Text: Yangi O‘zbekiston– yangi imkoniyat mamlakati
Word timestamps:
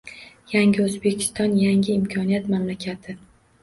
Yangi 0.53 0.81
O‘zbekiston– 0.85 1.55
yangi 1.67 1.97
imkoniyat 2.01 2.53
mamlakati 2.59 3.23